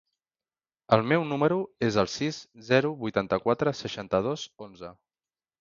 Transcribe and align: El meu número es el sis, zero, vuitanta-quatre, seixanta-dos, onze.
El 0.97 1.03
meu 1.11 1.25
número 1.31 1.57
es 1.89 1.99
el 2.03 2.09
sis, 2.13 2.39
zero, 2.71 2.93
vuitanta-quatre, 3.05 3.75
seixanta-dos, 3.83 4.51
onze. 4.71 4.95